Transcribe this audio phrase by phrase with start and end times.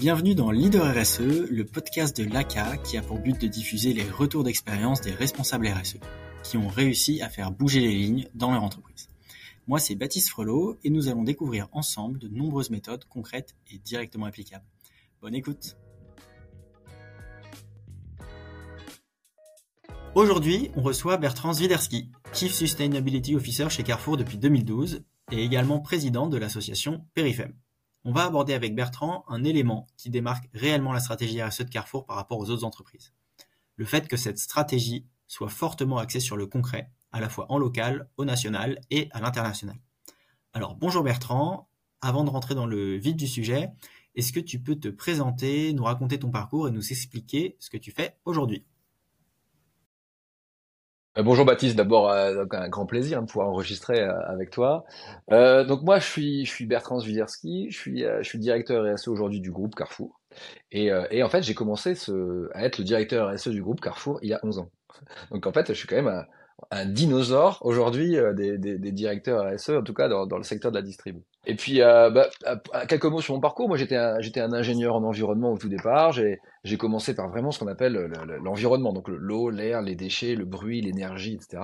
[0.00, 4.08] Bienvenue dans Leader RSE, le podcast de l'ACA qui a pour but de diffuser les
[4.08, 5.96] retours d'expérience des responsables RSE
[6.44, 9.08] qui ont réussi à faire bouger les lignes dans leur entreprise.
[9.66, 14.26] Moi, c'est Baptiste Frelot et nous allons découvrir ensemble de nombreuses méthodes concrètes et directement
[14.26, 14.64] applicables.
[15.20, 15.76] Bonne écoute
[20.14, 25.02] Aujourd'hui, on reçoit Bertrand Zwiderski, Chief Sustainability Officer chez Carrefour depuis 2012
[25.32, 27.52] et également président de l'association Perifem.
[28.08, 32.06] On va aborder avec Bertrand un élément qui démarque réellement la stratégie RSE de Carrefour
[32.06, 33.12] par rapport aux autres entreprises.
[33.76, 37.58] Le fait que cette stratégie soit fortement axée sur le concret, à la fois en
[37.58, 39.76] local, au national et à l'international.
[40.54, 41.68] Alors bonjour Bertrand,
[42.00, 43.68] avant de rentrer dans le vif du sujet,
[44.14, 47.76] est-ce que tu peux te présenter, nous raconter ton parcours et nous expliquer ce que
[47.76, 48.64] tu fais aujourd'hui?
[51.22, 54.84] Bonjour Baptiste, d'abord euh, un grand plaisir de pouvoir enregistrer euh, avec toi.
[55.30, 60.20] donc moi je suis Bertrand Zwierski, je suis je directeur RSE aujourd'hui du groupe Carrefour.
[60.70, 61.94] Et, en fait j'ai commencé
[62.54, 64.70] à être le directeur RSE du groupe Carrefour il y a 11 ans.
[65.30, 66.24] Donc en fait je suis quand même
[66.70, 70.42] un dinosaure aujourd'hui euh, des, des, des, directeurs RSE, en tout cas dans, dans, le
[70.42, 71.24] secteur de la distribution.
[71.46, 72.28] Et puis, euh, bah,
[72.88, 73.68] quelques mots sur mon parcours.
[73.68, 76.12] Moi, j'étais un, j'étais un ingénieur en environnement au tout départ.
[76.12, 77.94] J'ai, j'ai commencé par vraiment ce qu'on appelle
[78.42, 81.62] l'environnement, donc l'eau, l'air, les déchets, le bruit, l'énergie, etc.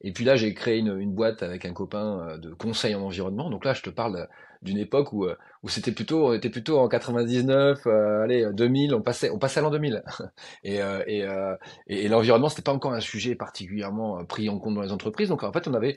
[0.00, 3.02] Et puis là, j'ai créé une, une, boîte avec un copain euh, de conseil en
[3.02, 3.50] environnement.
[3.50, 4.28] Donc là, je te parle
[4.62, 8.94] d'une époque où, euh, où c'était plutôt, on était plutôt en 99, euh, allez, 2000,
[8.94, 10.02] on passait, on passait à l'an 2000.
[10.64, 11.54] et, euh, et, euh,
[11.86, 15.28] et, l'environnement, c'était pas encore un sujet particulièrement pris en compte dans les entreprises.
[15.28, 15.96] Donc en fait, on avait,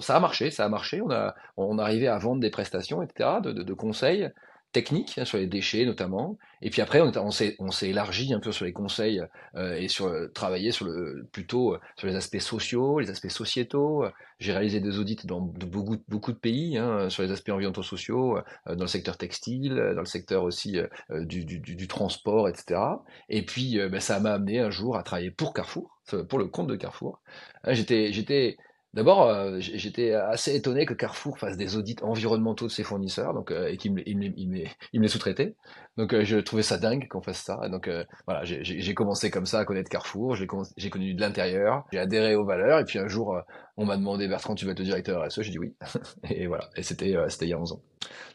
[0.00, 1.00] ça a marché, ça a marché.
[1.02, 4.30] On a, on arrivait à vendre des prestations, etc., de, de, de conseils
[4.74, 6.36] technique hein, sur les déchets notamment.
[6.60, 9.22] Et puis après, on, s'est, élargi un peu sur les conseils
[9.54, 13.28] euh, et sur euh, travailler sur le plutôt euh, sur les aspects sociaux, les aspects
[13.28, 14.04] sociétaux.
[14.40, 18.74] J'ai réalisé des audits dans beaucoup, de pays hein, sur les aspects environnementaux sociaux, dans
[18.74, 20.76] le secteur textile, dans le secteur aussi
[21.10, 22.80] du, transport, etc.
[23.28, 26.66] Et puis, ben, ça m'a amené un jour à travailler pour Carrefour, pour le compte
[26.66, 27.20] de Carrefour.
[27.62, 28.56] Hein, j'étais
[28.94, 33.50] D'abord, euh, j'étais assez étonné que Carrefour fasse des audits environnementaux de ses fournisseurs, donc
[33.50, 35.56] euh, et qu'il me, il me, il me, les sous-traitait.
[35.96, 37.68] Donc euh, je trouvais ça dingue qu'on fasse ça.
[37.68, 37.90] donc
[38.26, 40.36] voilà, j'ai commencé comme ça à connaître Carrefour.
[40.36, 43.36] J'ai connu de l'intérieur, j'ai adhéré aux valeurs, et puis un jour,
[43.76, 45.74] on m'a demandé Bertrand, tu vas être directeur RSE J'ai dit oui.
[46.30, 47.82] et voilà, et c'était c'était il y a 11 ans.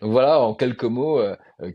[0.01, 1.21] Donc voilà, en quelques mots,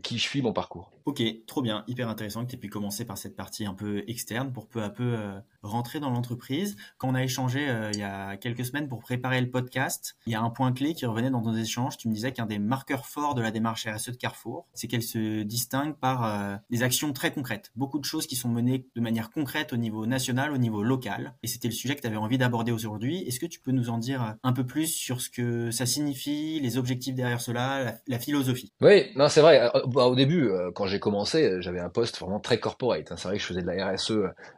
[0.03, 0.91] qui je suis, mon parcours.
[1.05, 4.03] Ok, trop bien, hyper intéressant que tu aies pu commencer par cette partie un peu
[4.07, 6.77] externe pour peu à peu euh, rentrer dans l'entreprise.
[6.97, 10.33] Quand on a échangé euh, il y a quelques semaines pour préparer le podcast, il
[10.33, 11.97] y a un point clé qui revenait dans nos échanges.
[11.97, 15.03] Tu me disais qu'un des marqueurs forts de la démarche RSE de Carrefour, c'est qu'elle
[15.03, 17.71] se distingue par euh, des actions très concrètes.
[17.75, 21.35] Beaucoup de choses qui sont menées de manière concrète au niveau national, au niveau local.
[21.43, 23.19] Et c'était le sujet que tu avais envie d'aborder aujourd'hui.
[23.27, 26.59] Est-ce que tu peux nous en dire un peu plus sur ce que ça signifie,
[26.61, 29.69] les objectifs derrière cela, la, philosophie Oui, non, c'est vrai.
[29.87, 33.11] Bah, au début, quand j'ai commencé, euh, j'avais un poste vraiment très corporate.
[33.11, 33.15] Hein.
[33.17, 34.13] C'est vrai que je faisais de la RSE,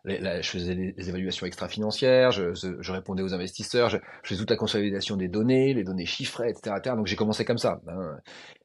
[0.05, 5.27] je faisais les, évaluations extra-financières, je, répondais aux investisseurs, je, faisais toute la consolidation des
[5.27, 6.95] données, les données chiffrées, etc.
[6.95, 7.79] Donc j'ai commencé comme ça.
[7.87, 8.17] Hein.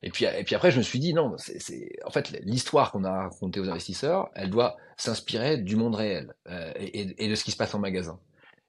[0.02, 3.04] Et puis, et puis après, je me suis dit non, c'est en fait l'histoire qu'on
[3.04, 7.50] a racontée aux investisseurs, elle doit s'inspirer du monde réel euh, et, de ce qui
[7.50, 8.18] se passe en magasin.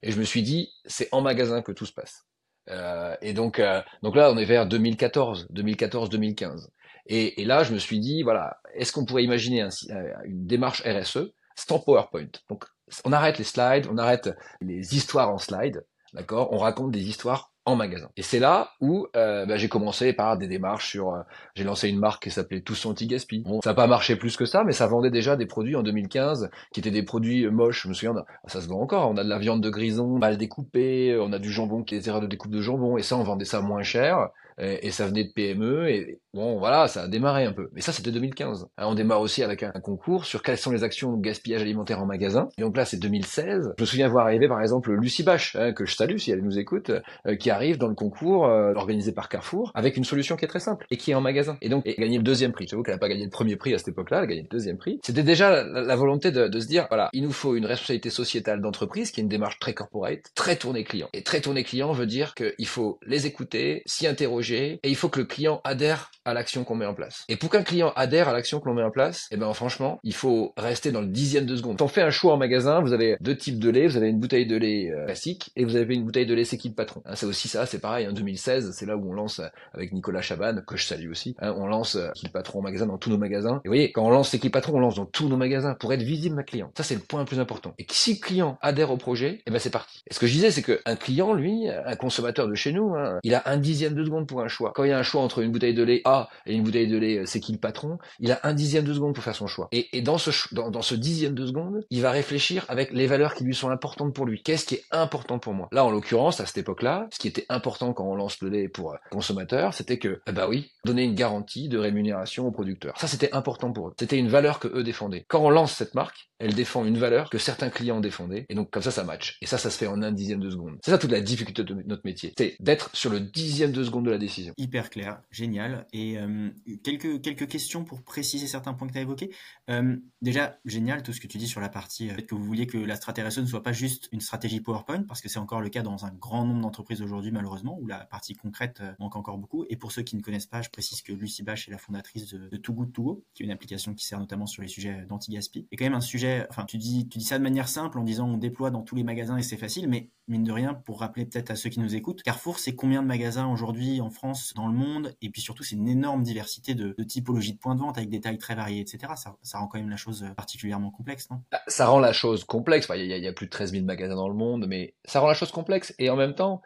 [0.03, 2.25] Et je me suis dit, c'est en magasin que tout se passe.
[2.69, 3.61] Euh, et donc,
[4.03, 6.67] donc là, on est vers 2014, 2014-2015.
[7.05, 10.45] Et, et, là, je me suis dit, voilà, est-ce qu'on pourrait imaginer un, euh, une
[10.45, 12.65] démarche RSE sans PowerPoint Donc,
[13.05, 14.29] on arrête les slides, on arrête
[14.61, 16.51] les histoires en slide, d'accord?
[16.51, 18.09] On raconte des histoires en magasin.
[18.17, 21.13] Et c'est là où euh, bah, j'ai commencé par des démarches sur...
[21.13, 21.21] Euh,
[21.55, 23.43] j'ai lancé une marque qui s'appelait Tous Anti-Gaspi.
[23.45, 25.83] Bon, ça n'a pas marché plus que ça, mais ça vendait déjà des produits en
[25.83, 27.83] 2015 qui étaient des produits moches.
[27.83, 28.15] Je me souviens,
[28.47, 29.09] ça se vend encore.
[29.09, 32.07] On a de la viande de grison mal découpée, on a du jambon qui est
[32.07, 34.29] erreurs de découpe de jambon, et ça, on vendait ça moins cher.
[34.59, 37.69] Et, et ça venait de PME, et Bon, voilà, ça a démarré un peu.
[37.73, 38.65] Mais ça, c'était 2015.
[38.79, 42.01] Hein, on démarre aussi avec un, concours sur quelles sont les actions de gaspillage alimentaire
[42.01, 42.49] en magasin.
[42.57, 43.73] Et donc là, c'est 2016.
[43.77, 46.41] Je me souviens voir arriver, par exemple, Lucie Bache, hein, que je salue si elle
[46.41, 46.91] nous écoute,
[47.27, 50.47] euh, qui arrive dans le concours euh, organisé par Carrefour avec une solution qui est
[50.47, 51.55] très simple et qui est en magasin.
[51.61, 52.65] Et donc, et gagner le deuxième prix.
[52.67, 54.47] J'avoue qu'elle n'a pas gagné le premier prix à cette époque-là, elle a gagné le
[54.47, 54.99] deuxième prix.
[55.03, 58.59] C'était déjà la, volonté de, de, se dire, voilà, il nous faut une responsabilité sociétale
[58.59, 61.09] d'entreprise qui est une démarche très corporate, très tournée client.
[61.13, 65.09] Et très tournée client veut dire qu'il faut les écouter, s'y interroger, et il faut
[65.09, 67.25] que le client adhère à l'action qu'on met en place.
[67.27, 69.99] Et pour qu'un client adhère à l'action que l'on met en place, eh ben franchement,
[70.03, 71.77] il faut rester dans le dixième de seconde.
[71.77, 74.09] Quand on fait un choix en magasin, vous avez deux types de lait, vous avez
[74.09, 77.01] une bouteille de lait euh, classique et vous avez une bouteille de lait c'est patron.
[77.05, 78.05] Hein, c'est aussi ça, c'est pareil.
[78.07, 81.09] En hein, 2016, c'est là où on lance euh, avec Nicolas Chaban, que je salue
[81.09, 83.61] aussi, hein, on lance euh, qui le patron en magasin dans tous nos magasins.
[83.65, 85.75] Et vous voyez, quand on lance c'est qui patron, on lance dans tous nos magasins
[85.75, 86.71] pour être visible à client.
[86.77, 87.73] Ça c'est le point le plus important.
[87.77, 90.03] Et si le client adhère au projet, eh ben c'est parti.
[90.09, 93.19] Et ce que je disais, c'est qu'un client, lui, un consommateur de chez nous, hein,
[93.23, 94.71] il a un dixième de seconde pour un choix.
[94.75, 96.87] Quand il y a un choix entre une bouteille de lait A et une bouteille
[96.87, 99.47] de lait, c'est qui le patron Il a un dixième de seconde pour faire son
[99.47, 99.67] choix.
[99.71, 103.43] Et, dans, ce, dans, ce dixième de seconde, il va réfléchir avec les valeurs qui
[103.43, 104.41] lui sont importantes pour lui.
[104.41, 105.67] Qu'est-ce qui est important pour moi?
[105.71, 108.67] Là, en l'occurrence, à cette époque-là, ce qui était important quand on lance le lait
[108.67, 112.97] pour consommateur, c'était que, bah oui, donner une garantie de rémunération aux producteurs.
[112.99, 113.93] Ça, c'était important pour eux.
[113.99, 115.25] C'était une valeur que eux défendaient.
[115.27, 118.69] Quand on lance cette marque, elle défend une valeur que certains clients défendaient, et donc
[118.69, 119.37] comme ça, ça match.
[119.41, 120.77] Et ça, ça se fait en un dixième de seconde.
[120.83, 124.05] C'est ça toute la difficulté de notre métier, c'est d'être sur le dixième de seconde
[124.05, 124.17] de la
[124.57, 125.87] Hyper clair, génial.
[125.93, 126.49] Et euh,
[126.83, 129.31] quelques, quelques questions pour préciser certains points que tu as évoqués.
[129.69, 132.67] Euh, déjà, génial tout ce que tu dis sur la partie euh, que vous vouliez
[132.67, 135.69] que la stratégie ne soit pas juste une stratégie PowerPoint, parce que c'est encore le
[135.69, 139.65] cas dans un grand nombre d'entreprises aujourd'hui, malheureusement, où la partie concrète manque encore beaucoup.
[139.69, 142.27] Et pour ceux qui ne connaissent pas, je précise que Lucie Bache est la fondatrice
[142.33, 144.67] de, de Too Good To Go, qui est une application qui sert notamment sur les
[144.67, 145.67] sujets d'anti-gaspi.
[145.71, 148.03] Et quand même un sujet, enfin, tu dis, tu dis ça de manière simple en
[148.03, 150.99] disant on déploie dans tous les magasins et c'est facile, mais mine de rien, pour
[150.99, 154.53] rappeler peut-être à ceux qui nous écoutent, Carrefour, c'est combien de magasins aujourd'hui en France,
[154.55, 157.81] dans le monde, et puis surtout, c'est une énorme diversité de, typologies de points de
[157.81, 159.13] vente avec des tailles très variées, etc.
[159.15, 161.41] Ça, rend quand même la chose particulièrement complexe, non?
[161.51, 162.87] Bah, Ça rend la chose complexe.
[162.95, 165.33] Il y, a plus de 13 000 magasins dans le monde, mais ça rend la
[165.33, 166.61] chose complexe, et en même temps,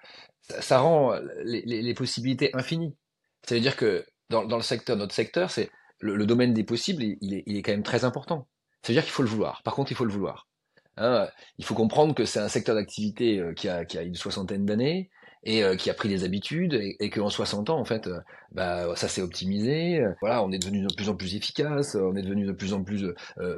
[0.59, 1.13] ça, rend
[1.43, 2.95] les, possibilités infinies.
[3.43, 5.69] Ça veut dire que dans, le secteur, notre secteur, c'est
[5.99, 8.47] le, domaine des possibles, il est, il est quand même très important.
[8.83, 9.63] Ça veut dire qu'il faut le vouloir.
[9.63, 10.46] Par contre, il faut le vouloir.
[10.97, 11.27] Hein,
[11.59, 14.65] il faut comprendre que c'est un secteur d'activité euh, qui a, qui a une soixantaine
[14.65, 15.09] d'années,
[15.43, 18.19] et euh, qui a pris des habitudes et, et qu'en 60 ans en fait euh,
[18.51, 20.03] bah ça s'est optimisé.
[20.19, 22.83] Voilà on est devenu de plus en plus efficace on est devenu de plus en
[22.83, 23.05] plus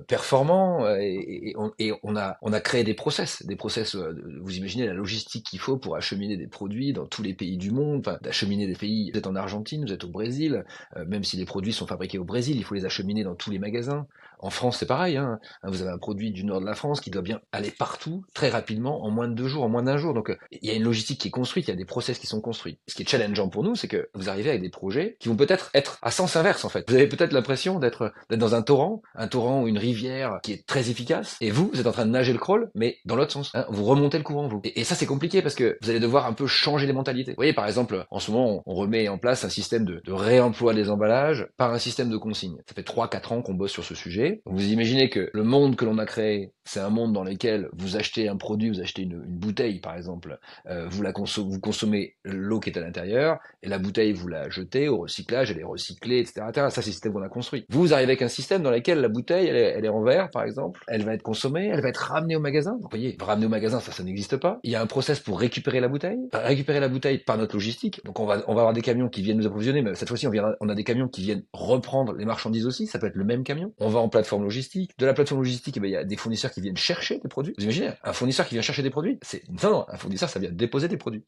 [0.08, 5.46] performant et, on, a on a créé des process des process vous imaginez la logistique
[5.46, 9.12] qu'il faut pour acheminer des produits dans tous les pays du monde d'acheminer des pays
[9.12, 10.66] vous êtes en Argentine vous êtes au Brésil
[11.08, 13.60] même si les produits sont fabriqués au Brésil il faut les acheminer dans tous les
[13.60, 14.06] magasins
[14.40, 15.18] en France, c'est pareil.
[15.18, 15.40] Hein.
[15.64, 18.50] Vous avez un produit du nord de la France qui doit bien aller partout très
[18.50, 20.14] rapidement en moins de deux jours, en moins d'un jour.
[20.14, 22.28] Donc il y a une logistique qui est construite, il y a des process qui
[22.28, 22.80] sont construits.
[22.88, 25.36] Ce qui est challengeant pour nous, c'est que vous arrivez avec des projets qui vont
[25.36, 26.90] peut-être être à sens inverse en fait.
[26.90, 30.54] Vous avez peut-être l'impression d'être d'être dans un torrent, un torrent ou une rivière qui
[30.54, 33.16] est très efficace, et vous, vous êtes en train de nager le crawl, mais dans
[33.16, 33.52] l'autre sens.
[33.54, 33.66] Hein.
[33.70, 34.62] vous remontez le courant vous.
[34.64, 37.32] Et, ça c'est compliqué parce que vous allez devoir un peu changer les mentalités.
[37.32, 40.12] Vous voyez par exemple, en ce moment, on remet en place un système de, de
[40.12, 42.58] réemploi des emballages par un système de consigne.
[42.68, 44.29] Ça fait 3-4 ans qu'on bosse sur ce sujet.
[44.46, 47.98] Vous imaginez que le monde que l'on a créé, c'est un monde dans lequel vous
[47.98, 52.60] achetez un produit, vous achetez une, bouteille par exemple, euh, vous la vous consommez l'eau
[52.60, 56.20] qui est à l'intérieur, et la bouteille, vous la jetez au recyclage, elle est recyclée,
[56.20, 56.46] etc.
[56.54, 57.66] Ça, c'est le système qu'on a construit.
[57.70, 60.44] Vous arrivez avec un système dans lequel la bouteille, elle est, elle en verre, par
[60.44, 62.78] exemple, elle va être consommée, elle va être ramenée au magasin.
[62.82, 64.60] Vous voyez, ramener au magasin, ça, ça n'existe pas.
[64.64, 68.02] Il y a un process pour récupérer la bouteille, récupérer la bouteille par notre logistique.
[68.06, 70.76] Donc on va, avoir des camions qui viennent nous approvisionner, mais cette fois-ci, on, a
[70.76, 72.88] des camions qui viennent reprendre les marchandises aussi.
[72.88, 73.74] Ça peut être le même camion.
[73.80, 74.00] On va
[74.44, 74.92] logistique.
[74.98, 77.28] De la plateforme logistique, eh ben, il y a des fournisseurs qui viennent chercher des
[77.28, 77.54] produits.
[77.58, 80.40] Vous imaginez, un fournisseur qui vient chercher des produits, c'est non, non, un fournisseur, ça
[80.40, 81.24] vient déposer des produits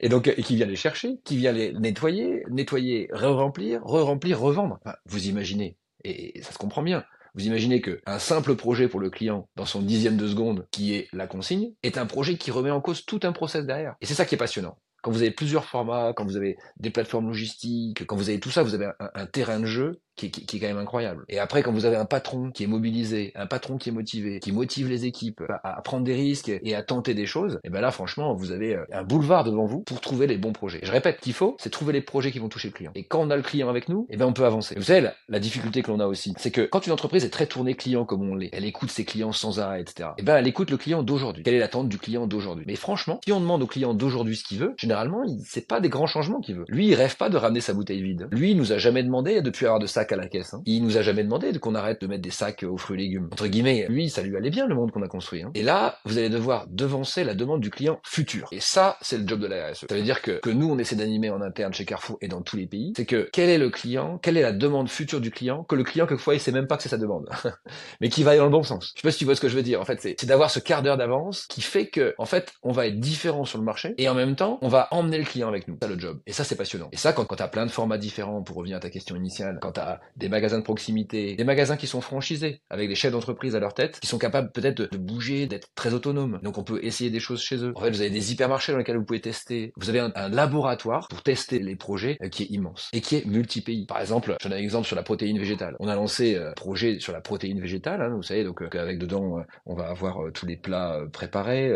[0.00, 4.78] et donc et qui vient les chercher, qui vient les nettoyer, nettoyer, re-remplir, re-remplir, revendre.
[5.06, 7.04] vous imaginez, et ça se comprend bien.
[7.34, 10.94] Vous imaginez que un simple projet pour le client dans son dixième de seconde, qui
[10.94, 13.94] est la consigne, est un projet qui remet en cause tout un process derrière.
[14.00, 14.78] Et c'est ça qui est passionnant.
[15.02, 18.50] Quand vous avez plusieurs formats, quand vous avez des plateformes logistiques, quand vous avez tout
[18.50, 21.24] ça, vous avez un terrain de jeu qui, est quand même incroyable.
[21.28, 24.40] Et après, quand vous avez un patron qui est mobilisé, un patron qui est motivé,
[24.40, 27.80] qui motive les équipes à, prendre des risques et à tenter des choses, et ben
[27.80, 30.80] là, franchement, vous avez euh, un boulevard devant vous pour trouver les bons projets.
[30.82, 32.92] Je répète, qu'il faut, c'est trouver les projets qui vont toucher le client.
[32.94, 34.74] Et quand on a le client avec nous, et ben on peut avancer.
[34.76, 37.46] vous savez, la, difficulté que l'on a aussi, c'est que quand une entreprise est très
[37.46, 40.10] tournée client comme on l'est, elle écoute ses clients sans arrêt, etc.
[40.18, 41.42] Et ben elle écoute le client d'aujourd'hui.
[41.42, 42.64] Quelle est l'attente du client d'aujourd'hui?
[42.66, 45.88] Mais franchement, si on demande au client d'aujourd'hui ce qu'il veut, généralement, c'est pas des
[45.88, 46.64] grands changements qu'il veut.
[46.68, 48.28] Lui, il rêve pas de ramener sa bouteille vide.
[48.30, 50.54] Lui, il nous a jamais demandé de plus avoir de sac à la caisse.
[50.54, 53.28] Hein nous a jamais demandé qu'on arrête de mettre des sacs aux fruits et légumes.
[53.32, 55.42] Entre guillemets, lui, ça lui allait bien le monde qu'on a construit.
[55.42, 55.50] Hein.
[55.54, 58.48] Et là, vous allez devoir devancer la demande du client futur.
[58.52, 59.86] Et ça, c'est le job de la RSE.
[59.88, 62.42] Ça veut dire que, que nous, on essaie d'animer en interne chez Carrefour et dans
[62.42, 65.30] tous les pays, c'est que quel est le client, quelle est la demande future du
[65.30, 67.28] client, que le client, quelquefois, il sait même pas que c'est sa demande,
[68.00, 68.92] mais qui va dans le bon sens.
[68.96, 69.80] Je sais pas si tu vois ce que je veux dire.
[69.80, 72.86] En fait, c'est d'avoir ce quart d'heure d'avance qui fait que, en fait, on va
[72.86, 75.68] être différent sur le marché et en même temps, on va emmener le client avec
[75.68, 75.78] nous.
[75.82, 76.20] C'est le job.
[76.26, 76.88] Et ça, c'est passionnant.
[76.92, 79.16] Et ça, quand, quand tu as plein de formats différents, pour revenir à ta question
[79.16, 79.80] initiale, quand tu
[80.16, 83.74] des magasins de proximité, des magasins qui sont franchisés, avec des chefs d'entreprise à leur
[83.74, 86.38] tête, qui sont capables peut-être de, bouger, d'être très autonomes.
[86.42, 87.72] Donc on peut essayer des choses chez eux.
[87.74, 89.72] En fait, vous avez des hypermarchés dans lesquels vous pouvez tester.
[89.76, 93.26] Vous avez un, laboratoire pour tester les projets euh, qui est immense et qui est
[93.26, 93.86] multi-pays.
[93.86, 95.76] Par exemple, j'en ai un exemple sur la protéine végétale.
[95.80, 98.68] On a lancé un euh, projet sur la protéine végétale, hein, vous savez, donc euh,
[98.74, 101.72] avec dedans, on va avoir tous les plats préparés,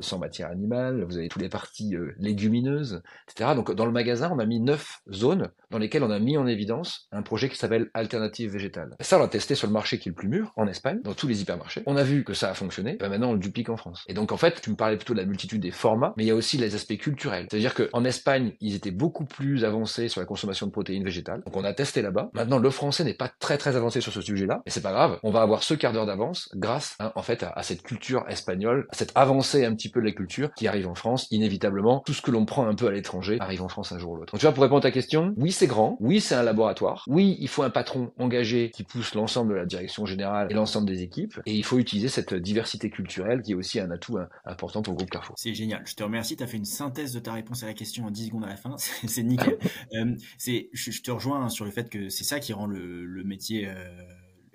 [0.00, 3.54] sans matière animale, vous avez toutes les parties légumineuses, etc.
[3.54, 6.46] Donc dans le magasin, on a mis neuf zones dans lesquelles on a mis en
[6.46, 8.96] évidence un projet qui s'appelle alternative végétale.
[9.00, 11.14] Ça, on l'a testé sur le marché qui est le plus mûr, en Espagne, dans
[11.14, 11.82] tous les hypermarchés.
[11.86, 14.04] On a vu que ça a fonctionné, ben maintenant on le duplique en France.
[14.08, 16.26] Et donc en fait, tu me parlais plutôt de la multitude des formats, mais il
[16.26, 17.46] y a aussi les aspects culturels.
[17.50, 21.42] C'est-à-dire qu'en Espagne, ils étaient beaucoup plus avancés sur la consommation de protéines végétales.
[21.44, 22.30] Donc on a testé là-bas.
[22.34, 25.18] Maintenant, le français n'est pas très très avancé sur ce sujet-là, mais c'est pas grave.
[25.22, 28.86] On va avoir ce quart d'heure d'avance grâce, hein, en fait, à, cette culture espagnole,
[28.90, 31.26] à cette avancée un petit peu de la culture qui arrive en France.
[31.30, 34.12] Inévitablement, tout ce que l'on prend un peu à l'étranger arrive en France un jour
[34.12, 34.32] ou l'autre.
[34.32, 35.96] Donc tu vois, pour répondre à ta question, oui, c'est grand.
[36.00, 37.04] Oui, c'est un laboratoire.
[37.06, 40.86] Oui, il faut un patron engagé qui pousse l'ensemble de la direction générale et l'ensemble
[40.86, 41.40] des équipes.
[41.46, 44.92] Et il faut utiliser cette diversité culturelle qui est aussi un atout hein, important pour
[44.92, 45.34] le groupe Carrefour.
[45.38, 45.82] C'est génial.
[45.86, 46.36] Je te remercie.
[46.36, 48.48] Tu as fait une synthèse de ta réponse à la question en 10 secondes à
[48.48, 48.76] la fin.
[48.78, 49.58] c'est nickel.
[49.94, 53.68] euh, je, te rejoins hein, sur le fait que c'est ça qui rend le, métier
[53.68, 53.90] euh,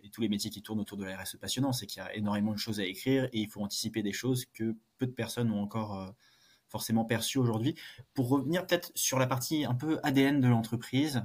[0.03, 1.74] et tous les métiers qui tournent autour de la RSE passionnant.
[1.74, 4.46] C'est qu'il y a énormément de choses à écrire et il faut anticiper des choses
[4.53, 6.10] que peu de personnes ont encore euh,
[6.68, 7.75] forcément perçues aujourd'hui.
[8.13, 11.24] Pour revenir peut-être sur la partie un peu ADN de l'entreprise,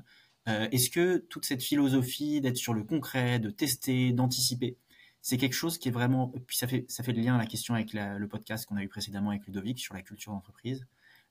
[0.71, 4.77] est-ce que toute cette philosophie d'être sur le concret, de tester, d'anticiper,
[5.21, 7.47] c'est quelque chose qui est vraiment, puis ça fait, ça fait le lien à la
[7.47, 10.87] question avec le podcast qu'on a eu précédemment avec Ludovic sur la culture d'entreprise.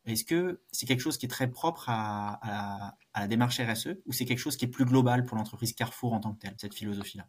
[0.05, 4.13] Est-ce que c'est quelque chose qui est très propre à, à la démarche RSE ou
[4.13, 6.75] c'est quelque chose qui est plus global pour l'entreprise Carrefour en tant que telle, cette
[6.75, 7.27] philosophie-là?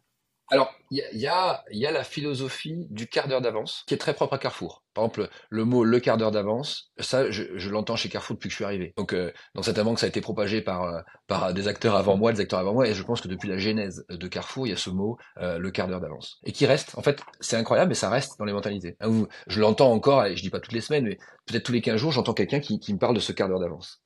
[0.51, 4.15] Alors, il y a, y, a, la philosophie du quart d'heure d'avance qui est très
[4.15, 4.83] propre à Carrefour.
[4.95, 8.47] Par exemple, le mot le quart d'heure d'avance, ça, je, je l'entends chez Carrefour depuis
[8.47, 8.93] que je suis arrivé.
[8.97, 12.17] Donc, euh, donc certainement que ça a été propagé par, euh, par des acteurs avant
[12.17, 14.71] moi, des acteurs avant moi, et je pense que depuis la genèse de Carrefour, il
[14.71, 16.39] y a ce mot, euh, le quart d'heure d'avance.
[16.43, 18.97] Et qui reste, en fait, c'est incroyable, mais ça reste dans les mentalités.
[19.01, 21.81] Hein, je l'entends encore, et je dis pas toutes les semaines, mais peut-être tous les
[21.81, 24.01] 15 jours, j'entends quelqu'un qui, qui me parle de ce quart d'heure d'avance.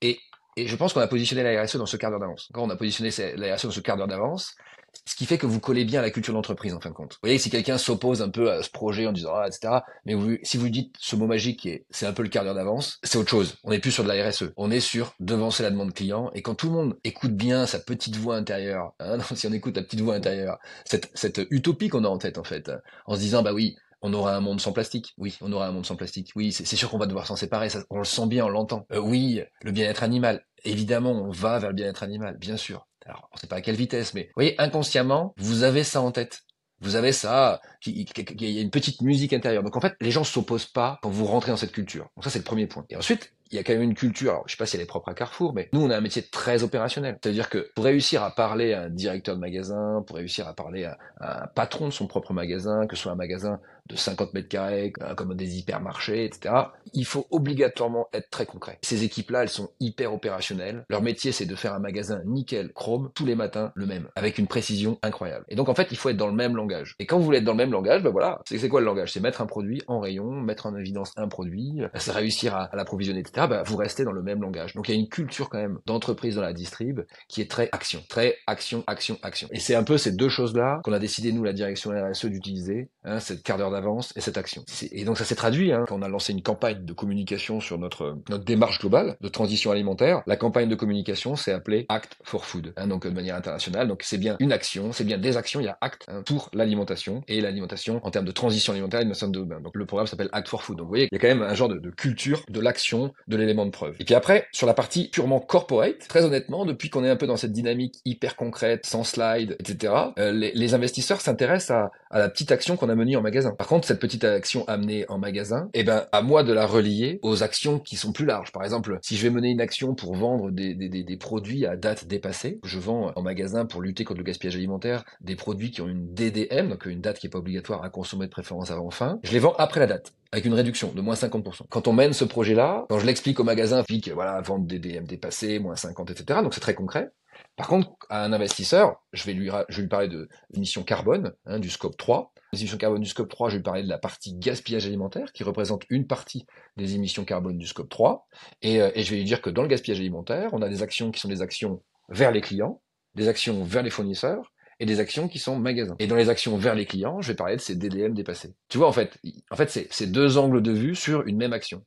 [0.00, 0.20] Et
[0.58, 2.48] et je pense qu'on a positionné la RSE dans ce quart d'heure d'avance.
[2.52, 4.56] Quand on a positionné la RSE dans ce quart d'heure d'avance,
[5.04, 7.14] ce qui fait que vous collez bien à la culture d'entreprise en fin de compte.
[7.14, 9.80] Vous voyez, si quelqu'un s'oppose un peu à ce projet en disant ah, etc.
[10.04, 12.98] Mais si vous dites ce mot magique est c'est un peu le quart d'heure d'avance,
[13.02, 13.56] c'est autre chose.
[13.64, 14.52] On n'est plus sur de la RSE.
[14.56, 16.30] On est sur devancer la demande client.
[16.34, 19.76] Et quand tout le monde écoute bien sa petite voix intérieure, hein, si on écoute
[19.76, 22.70] la petite voix intérieure, cette, cette utopie qu'on a en tête en fait,
[23.06, 25.14] en se disant bah oui, on aura un monde sans plastique.
[25.18, 26.32] Oui, on aura un monde sans plastique.
[26.36, 27.68] Oui, c'est sûr qu'on va devoir s'en séparer.
[27.68, 28.86] Ça, on le sent bien, on l'entend.
[28.92, 30.44] Euh, oui, le bien-être animal.
[30.64, 32.87] Évidemment, on va vers le bien-être animal, bien sûr.
[33.08, 36.02] Alors, on ne sait pas à quelle vitesse, mais vous voyez, inconsciemment, vous avez ça
[36.02, 36.42] en tête.
[36.80, 38.06] Vous avez ça, il
[38.40, 39.62] y a une petite musique intérieure.
[39.62, 42.08] Donc en fait, les gens s'opposent pas quand vous rentrez dans cette culture.
[42.16, 42.84] Donc ça, c'est le premier point.
[42.90, 44.82] Et ensuite, il y a quand même une culture, alors je sais pas si elle
[44.82, 47.18] est propre à Carrefour, mais nous on a un métier très opérationnel.
[47.22, 50.84] C'est-à-dire que pour réussir à parler à un directeur de magasin, pour réussir à parler
[50.84, 54.48] à, un patron de son propre magasin, que ce soit un magasin de 50 mètres
[54.48, 56.54] carrés, comme des hypermarchés, etc.,
[56.92, 58.78] il faut obligatoirement être très concret.
[58.82, 60.84] Ces équipes-là, elles sont hyper opérationnelles.
[60.90, 64.36] Leur métier, c'est de faire un magasin nickel, chrome, tous les matins, le même, avec
[64.36, 65.46] une précision incroyable.
[65.48, 66.96] Et donc en fait, il faut être dans le même langage.
[66.98, 69.12] Et quand vous voulez être dans le même langage, ben voilà, c'est quoi le langage?
[69.12, 73.20] C'est mettre un produit en rayon, mettre en évidence un produit, réussir à, à l'approvisionner,
[73.20, 73.46] etc.
[73.48, 74.74] Bah, vous restez dans le même langage.
[74.74, 77.68] Donc il y a une culture quand même d'entreprise dans la distrib qui est très
[77.72, 79.48] action, très action, action, action.
[79.52, 82.88] Et c'est un peu ces deux choses-là qu'on a décidé nous la direction RSE d'utiliser,
[83.04, 84.64] hein, cette quart d'heure d'avance et cette action.
[84.92, 87.78] Et donc ça s'est traduit hein, quand on a lancé une campagne de communication sur
[87.78, 90.22] notre notre démarche globale de transition alimentaire.
[90.26, 93.88] La campagne de communication s'est appelée Act for Food, hein, donc de manière internationale.
[93.88, 95.60] Donc c'est bien une action, c'est bien des actions.
[95.60, 99.04] Il y a Act hein, pour l'alimentation et l'alimentation en termes de transition alimentaire.
[99.04, 100.78] De, donc le programme s'appelle Act for Food.
[100.78, 103.36] Donc vous voyez, il y a quand même un genre de, culture de l'action, de
[103.36, 103.96] l'élément de preuve.
[104.00, 107.26] Et puis après, sur la partie purement corporate, très honnêtement, depuis qu'on est un peu
[107.26, 112.52] dans cette dynamique hyper concrète, sans slide, etc., euh, les, investisseurs s'intéressent à, la petite
[112.52, 113.52] action qu'on a menée en magasin.
[113.52, 117.18] Par contre, cette petite action amenée en magasin, eh ben, à moi de la relier
[117.22, 118.52] aux actions qui sont plus larges.
[118.52, 122.60] Par exemple, si je vais mener une action pour vendre des, produits à date dépassée,
[122.64, 126.14] je vends en magasin pour lutter contre le gaspillage alimentaire des produits qui ont une
[126.14, 129.32] DDM, donc une date qui est pas obligatoire à consommer de préférence avant fin, je
[129.32, 131.62] les vends après la date avec une réduction de moins 50%.
[131.70, 135.04] Quand on mène ce projet-là, quand je l'explique au magasin, je voilà, vente des DM
[135.04, 136.40] dépassés, moins 50%, etc.
[136.42, 137.10] Donc c'est très concret.
[137.56, 139.50] Par contre, à un investisseur, je vais lui,
[139.88, 142.32] parler de l'émission carbone, hein, du scope 3.
[142.52, 145.32] Les émissions carbone du scope 3, je vais lui parler de la partie gaspillage alimentaire,
[145.32, 148.26] qui représente une partie des émissions carbone du scope 3.
[148.62, 150.82] Et, euh, et je vais lui dire que dans le gaspillage alimentaire, on a des
[150.82, 152.82] actions qui sont des actions vers les clients,
[153.14, 155.96] des actions vers les fournisseurs, et des actions qui sont magasins.
[155.98, 158.54] Et dans les actions vers les clients, je vais parler de ces DDM dépassés.
[158.68, 159.18] Tu vois, en fait,
[159.50, 161.84] en fait, c'est deux angles de vue sur une même action.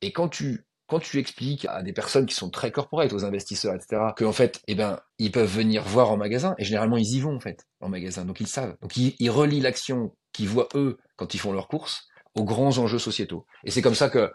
[0.00, 3.74] Et quand tu quand tu expliques à des personnes qui sont très corporate, aux investisseurs,
[3.74, 7.14] etc., que en fait, eh ben, ils peuvent venir voir en magasin, et généralement ils
[7.14, 8.76] y vont en fait en magasin, donc ils savent.
[8.82, 12.78] Donc ils, ils relient l'action qu'ils voient eux quand ils font leurs courses aux grands
[12.78, 13.46] enjeux sociétaux.
[13.64, 14.30] Et c'est comme ça que,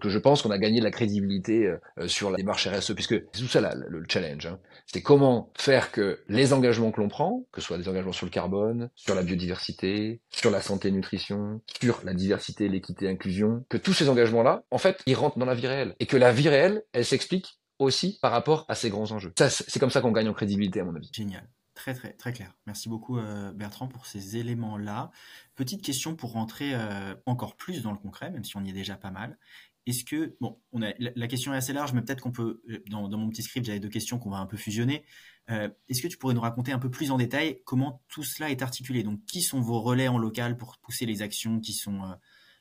[0.00, 3.14] que je pense qu'on a gagné de la crédibilité euh, sur la démarche RSE, puisque
[3.32, 4.46] c'est tout ça le challenge.
[4.46, 4.58] Hein.
[4.86, 8.26] C'est comment faire que les engagements que l'on prend, que ce soit des engagements sur
[8.26, 13.64] le carbone, sur la biodiversité, sur la santé et nutrition, sur la diversité, l'équité, l'inclusion,
[13.68, 15.94] que tous ces engagements-là, en fait, ils rentrent dans la vie réelle.
[16.00, 19.32] Et que la vie réelle, elle s'explique aussi par rapport à ces grands enjeux.
[19.36, 21.10] C'est comme ça qu'on gagne en crédibilité, à mon avis.
[21.12, 21.46] Génial.
[21.74, 22.54] Très, très, très clair.
[22.66, 25.10] Merci beaucoup, euh, Bertrand, pour ces éléments-là.
[25.54, 28.74] Petite question pour rentrer euh, encore plus dans le concret, même si on y est
[28.74, 29.38] déjà pas mal.
[29.86, 32.82] Est-ce que, bon, on a, la, question est assez large, mais peut-être qu'on peut, euh,
[32.88, 35.04] dans, mon petit script, j'avais deux questions qu'on va un peu fusionner.
[35.48, 38.62] Est-ce que tu pourrais nous raconter un peu plus en détail comment tout cela est
[38.62, 39.02] articulé?
[39.02, 42.00] Donc, qui sont vos relais en local pour pousser les actions qui sont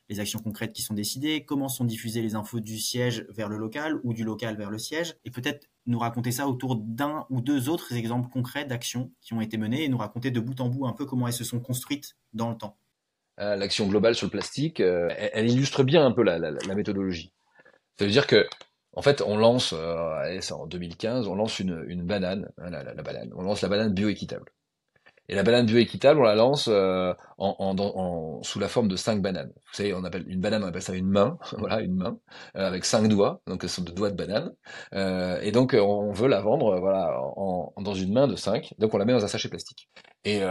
[0.09, 3.57] les actions concrètes qui sont décidées, comment sont diffusées les infos du siège vers le
[3.57, 7.41] local ou du local vers le siège, et peut-être nous raconter ça autour d'un ou
[7.41, 10.69] deux autres exemples concrets d'actions qui ont été menées et nous raconter de bout en
[10.69, 12.77] bout un peu comment elles se sont construites dans le temps.
[13.39, 16.39] Euh, l'action globale sur le plastique, euh, elle, illustre bien un peu la,
[16.75, 17.31] méthodologie.
[17.97, 18.45] Ça veut dire que,
[18.93, 23.61] en fait, on lance, euh, en 2015, on lance une, banane, hein, banane, on lance
[23.61, 24.51] la banane bioéquitable.
[25.31, 27.13] Et la banane bioéquitable, on la lance euh,
[28.41, 29.53] sous la forme de cinq bananes.
[29.55, 32.17] Vous savez, on appelle une banane, on appelle ça une main, voilà, une main
[32.57, 34.51] euh, avec cinq doigts, donc ce sont de doigts de banane.
[34.93, 37.17] Euh, et donc on veut la vendre, voilà,
[37.77, 38.73] dans une main de cinq.
[38.77, 39.89] Donc on la met dans un sachet plastique.
[40.25, 40.41] Et,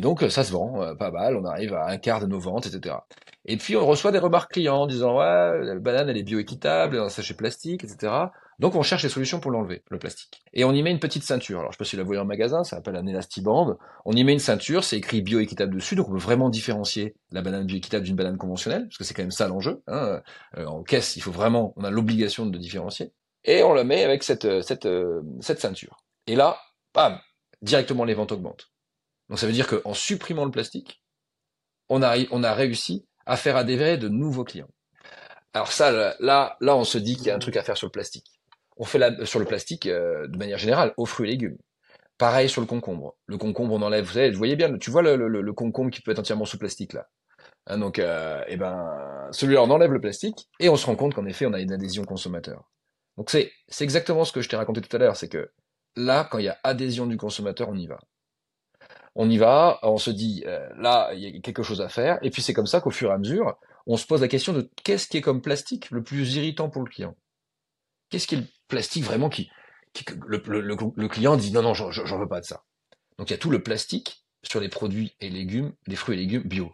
[0.00, 1.36] donc ça se vend pas mal.
[1.36, 2.96] On arrive à un quart de nos ventes, etc.
[3.44, 6.96] Et puis on reçoit des remarques clients en disant ouais, la banane elle est bioéquitable,
[6.96, 8.10] dans un sachet plastique, etc.
[8.58, 10.42] Donc on cherche des solutions pour l'enlever, le plastique.
[10.52, 11.60] Et on y met une petite ceinture.
[11.60, 13.78] Alors je sais pas si la voyez en magasin, ça s'appelle un élastiband.
[14.04, 17.40] On y met une ceinture, c'est écrit bioéquitable dessus, donc on peut vraiment différencier la
[17.40, 19.82] banane bioéquitable d'une banane conventionnelle, parce que c'est quand même ça l'enjeu.
[19.86, 20.22] Hein.
[20.56, 23.12] Euh, en caisse, il faut vraiment, on a l'obligation de différencier.
[23.44, 25.98] Et on la met avec cette, euh, cette, euh, cette ceinture.
[26.26, 26.58] Et là,
[26.94, 27.20] bam,
[27.62, 28.72] directement les ventes augmentent.
[29.28, 31.00] Donc ça veut dire qu'en supprimant le plastique,
[31.88, 34.70] on a, on a réussi à faire adhérer de nouveaux clients.
[35.52, 37.86] Alors ça, là, là, on se dit qu'il y a un truc à faire sur
[37.86, 38.37] le plastique
[38.78, 41.58] on fait sur le plastique euh, de manière générale, aux fruits et légumes.
[42.16, 43.16] Pareil sur le concombre.
[43.26, 46.44] Le concombre, on enlève, vous voyez bien, tu vois le, concombre qui peut être entièrement
[46.44, 47.08] sous plastique là.
[47.66, 51.14] Hein, donc, euh, eh ben, celui-là, on enlève le plastique et on se rend compte
[51.14, 52.68] qu'en effet, on a une adhésion consommateur.
[53.16, 55.50] Donc c'est exactement ce que je t'ai raconté tout à l'heure, c'est que
[55.96, 57.98] là, quand il y a adhésion du consommateur, on y va.
[59.14, 62.18] On y va, on se dit euh, là, il y a quelque chose à faire,
[62.22, 64.52] et puis c'est comme ça qu'au fur et à mesure, on se pose la question
[64.52, 67.16] de qu'est-ce qui est comme plastique le plus irritant pour le client?
[68.10, 68.28] Qu'est-ce
[68.68, 69.50] plastique vraiment qui,
[70.26, 72.62] le, client dit non, non, j'en veux pas de ça.
[73.18, 76.18] Donc il y a tout le plastique sur les produits et légumes, les fruits et
[76.18, 76.72] légumes bio.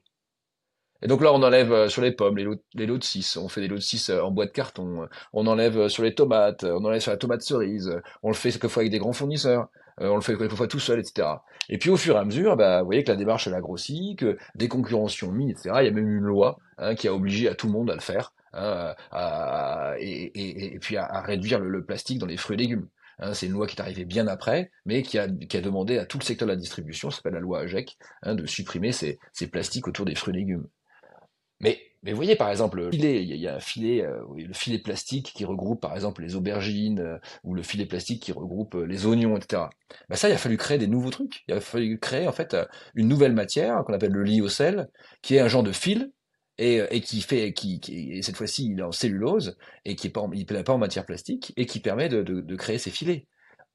[1.03, 3.37] Et donc là, on enlève euh, sur les pommes les lots, les lots de 6,
[3.37, 6.03] on fait des lots de 6 euh, en boîte de carton, euh, on enlève sur
[6.03, 9.13] les tomates, on enlève sur la tomate cerise, on le fait quelquefois avec des grands
[9.13, 11.29] fournisseurs, on le fait quelquefois tout seul, etc.
[11.69, 13.61] Et puis au fur et à mesure, bah, vous voyez que la démarche elle a
[13.61, 15.77] grossi, que des concurrents sont mis, etc.
[15.81, 17.95] Il y a même une loi hein, qui a obligé à tout le monde à
[17.95, 18.33] le faire.
[18.55, 18.95] Hein,
[19.99, 22.89] et, puis à, réduire le, plastique dans les fruits et légumes.
[23.19, 26.19] Hein, c'est une loi qui est arrivée bien après, mais qui a, demandé à tout
[26.19, 29.19] le secteur de la distribution, ça s'appelle la loi AGEC, hein, de supprimer ces,
[29.51, 30.67] plastiques autour des fruits et légumes.
[31.61, 34.79] Mais, vous voyez par exemple, le filet, il y a un filet, euh, le filet
[34.79, 38.85] plastique qui regroupe par exemple les aubergines, euh, ou le filet plastique qui regroupe euh,
[38.85, 39.63] les oignons, etc.
[40.11, 41.45] Ben ça, il a fallu créer des nouveaux trucs.
[41.49, 42.57] Il a fallu créer en fait
[42.95, 44.89] une nouvelle matière qu'on appelle le lyocell,
[45.23, 46.13] qui est un genre de fil
[46.59, 50.07] et, euh, et qui fait, qui, qui cette fois-ci il est en cellulose et qui
[50.07, 53.27] est pas, en, pas en matière plastique et qui permet de, créer ces filets.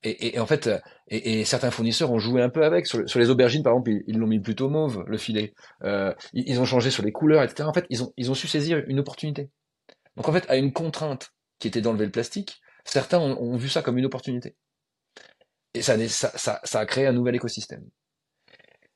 [0.02, 2.88] Et, en fait, euh, et, certains fournisseurs ont joué un peu avec.
[2.88, 5.54] Sur, les aubergines, par exemple, ils l'ont mis plutôt mauve, le filet.
[5.84, 7.68] Euh, ils, ont changé sur les couleurs, etc.
[7.68, 9.50] En fait, ils ont, su saisir une opportunité.
[10.16, 13.82] Donc en fait, à une contrainte qui était d'enlever le plastique, certains ont, vu ça
[13.82, 14.56] comme une opportunité.
[15.74, 17.84] Et ça, ça, ça a créé un nouvel écosystème.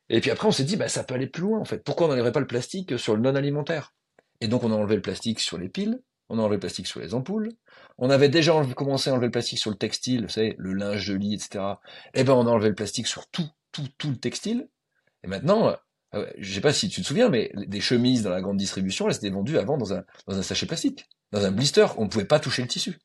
[0.10, 1.84] Et puis après, on s'est dit, bah, ça peut aller plus loin, en fait.
[1.84, 3.94] Pourquoi on n'enlèverait pas le plastique sur le non alimentaire
[4.42, 6.88] Et donc, on a enlevé le plastique sur les piles, on a enlevé le plastique
[6.88, 7.50] sur les ampoules,
[7.98, 11.08] on avait déjà commencé à enlever le plastique sur le textile, vous savez, le linge
[11.08, 11.64] de lit, etc.
[12.14, 14.68] Eh ben, on a enlevé le plastique sur tout, tout, tout le textile.
[15.24, 15.76] Et maintenant,
[16.16, 19.08] euh, je sais pas si tu te souviens, mais des chemises dans la grande distribution,
[19.08, 21.88] elles étaient vendues avant dans un, dans un sachet plastique, dans un blister.
[21.98, 23.00] On ne pouvait pas toucher le tissu.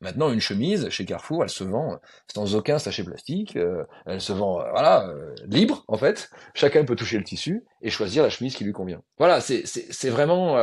[0.00, 1.98] Maintenant, une chemise chez Carrefour, elle se vend
[2.32, 6.30] sans aucun sachet plastique, euh, elle se vend euh, voilà euh, libre en fait.
[6.54, 9.02] Chacun peut toucher le tissu et choisir la chemise qui lui convient.
[9.18, 10.56] Voilà, c'est vraiment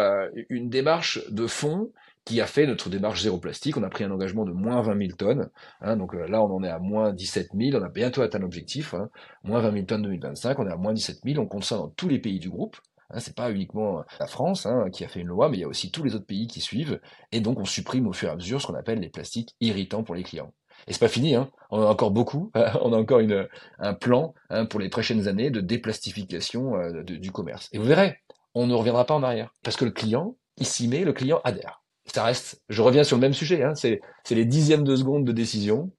[0.49, 1.91] une démarche de fond
[2.23, 3.77] qui a fait notre démarche zéro plastique.
[3.77, 5.49] On a pris un engagement de moins 20 000 tonnes.
[5.81, 7.79] Hein, donc là, on en est à moins 17 000.
[7.79, 8.93] On a bientôt atteint l'objectif.
[8.95, 9.09] Hein,
[9.43, 10.57] moins 20 000 tonnes 2025.
[10.59, 11.41] On est à moins 17 000.
[11.41, 12.77] On compte ça dans tous les pays du groupe.
[13.11, 15.63] Hein, c'est pas uniquement la France hein, qui a fait une loi, mais il y
[15.63, 16.99] a aussi tous les autres pays qui suivent.
[17.31, 20.03] Et donc on supprime au fur et à mesure ce qu'on appelle les plastiques irritants
[20.03, 20.53] pour les clients.
[20.87, 21.49] Et c'est pas fini, hein.
[21.71, 23.47] on a encore beaucoup, on a encore une,
[23.79, 27.69] un plan hein, pour les prochaines années de déplastification euh, du commerce.
[27.71, 28.19] Et vous verrez,
[28.53, 29.53] on ne reviendra pas en arrière.
[29.63, 31.81] Parce que le client, il s'y met, le client adhère.
[32.13, 35.31] Ça reste, je reviens sur le même sujet, hein, c'est les dixièmes de seconde de
[35.31, 35.91] décision.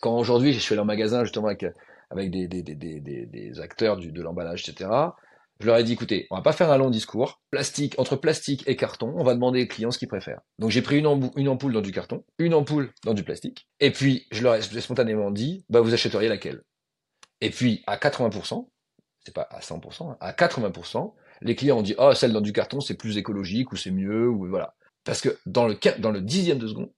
[0.00, 1.66] Quand aujourd'hui je suis allé en magasin justement avec,
[2.10, 4.88] avec des, des, des, des, acteurs de l'emballage, etc.,
[5.60, 7.40] Je leur ai dit, écoutez, on va pas faire un long discours.
[7.50, 10.40] Plastique, entre plastique et carton, on va demander aux clients ce qu'ils préfèrent.
[10.58, 14.26] Donc j'ai pris une, ampoule dans du carton, une ampoule dans du plastique, et puis
[14.30, 16.62] je leur ai spontanément dit, bah vous achèteriez laquelle?
[17.40, 18.68] Et puis à 80%,
[19.24, 22.52] c'est pas à 100%, hein, à 80%, les clients ont dit, oh celle dans du
[22.52, 24.74] carton c'est plus écologique ou c'est mieux ou voilà.
[25.04, 26.92] Parce que dans le dixième de seconde,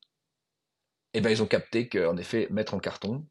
[1.15, 3.25] eh ben ils ont capté qu'en effet mettre en carton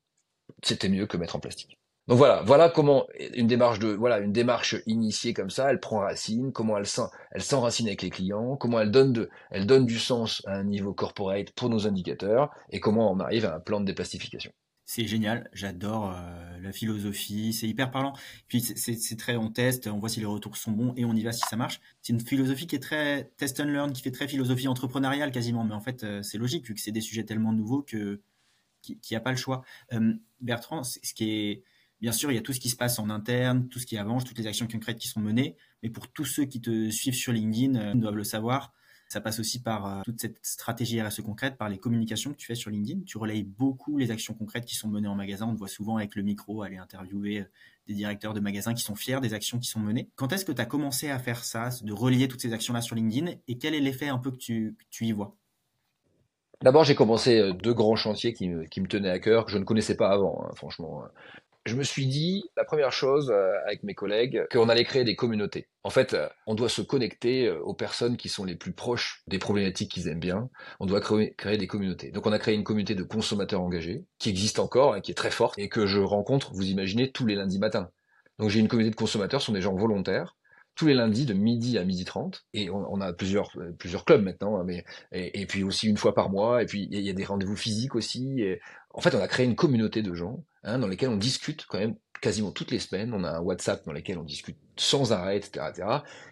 [0.63, 1.79] c'était mieux que mettre en plastique.
[2.09, 5.99] Donc voilà, voilà comment une démarche de voilà une démarche initiée comme ça, elle prend
[5.99, 6.87] racine, comment elle
[7.31, 10.63] elle s'enracine avec les clients, comment elle donne de, elle donne du sens à un
[10.63, 14.51] niveau corporate pour nos indicateurs et comment on arrive à un plan de déplastification.
[14.87, 18.13] C'est génial, j'adore euh, la philosophie, c'est hyper parlant.
[18.47, 21.21] Puis c'est très, on teste, on voit si les retours sont bons et on y
[21.21, 21.79] va si ça marche.
[22.01, 25.63] C'est une philosophie qui est très test and learn, qui fait très philosophie entrepreneuriale quasiment,
[25.63, 28.19] mais en fait euh, c'est logique vu que c'est des sujets tellement nouveaux que
[28.81, 29.61] qu'il n'y a pas le choix.
[29.93, 31.63] Euh, Bertrand, ce qui est
[32.01, 33.97] Bien sûr, il y a tout ce qui se passe en interne, tout ce qui
[33.97, 35.57] avance, toutes les actions concrètes qui sont menées.
[35.83, 38.73] Mais pour tous ceux qui te suivent sur LinkedIn, euh, doivent le savoir.
[39.09, 42.45] Ça passe aussi par euh, toute cette stratégie RSE concrète, par les communications que tu
[42.45, 43.01] fais sur LinkedIn.
[43.05, 45.47] Tu relayes beaucoup les actions concrètes qui sont menées en magasin.
[45.47, 47.45] On te voit souvent avec le micro aller interviewer euh,
[47.87, 50.09] des directeurs de magasins qui sont fiers des actions qui sont menées.
[50.15, 52.95] Quand est-ce que tu as commencé à faire ça, de relayer toutes ces actions-là sur
[52.95, 53.33] LinkedIn?
[53.49, 55.35] Et quel est l'effet un peu que tu, y vois?
[56.61, 59.95] D'abord, j'ai commencé deux grands chantiers qui me, tenaient à cœur, que je ne connaissais
[59.95, 61.03] pas avant, hein, franchement
[61.65, 65.15] je me suis dit, la première chose euh, avec mes collègues, qu'on allait créer des
[65.15, 65.67] communautés.
[65.83, 69.23] En fait, euh, on doit se connecter euh, aux personnes qui sont les plus proches
[69.27, 70.49] des problématiques qu'ils aiment bien.
[70.79, 72.11] On doit créer, des communautés.
[72.11, 75.15] Donc on a créé une communauté de consommateurs engagés, qui existe encore et qui est
[75.15, 77.89] très forte, et que je rencontre, vous imaginez, tous les lundis matins.
[78.39, 80.37] Donc j'ai une communauté de consommateurs, ce sont des gens volontaires,
[80.75, 84.57] tous les lundis de midi à midi 30 et on, a plusieurs plusieurs clubs maintenant
[84.57, 86.63] hein, mais et, puis aussi une fois par mois.
[86.63, 88.41] Et puis il y a des rendez-vous physiques aussi.
[88.41, 88.61] Et
[88.93, 91.79] en fait on a créé une communauté de gens hein, dans lesquels on discute quand
[91.79, 93.13] même quasiment toutes les semaines.
[93.13, 95.87] On a un WhatsApp dans lequel on discute sans arrêt etc etc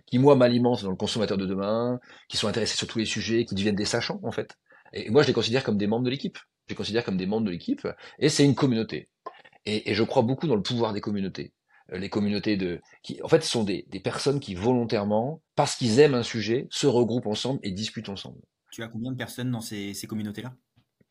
[0.05, 3.45] qui moi m'alimente dans le consommateur de demain qui sont intéressés sur tous les sujets
[3.45, 4.57] qui deviennent des sachants en fait.
[4.93, 6.37] Et moi je les considère comme des membres de l'équipe.
[6.67, 7.87] Je les considère comme des membres de l'équipe
[8.19, 9.09] et c'est une communauté.
[9.65, 11.51] Et, et je crois beaucoup dans le pouvoir des communautés.
[11.51, 11.56] euh,
[11.89, 15.99] les communautés de, qui, en fait, ce sont des, des personnes qui volontairement, parce qu'ils
[15.99, 18.39] aiment un sujet, se regroupent ensemble et discutent ensemble.
[18.71, 20.53] Tu as combien de personnes dans ces, ces communautés-là?